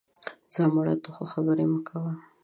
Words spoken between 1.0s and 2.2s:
ته خو خبرې مه کوه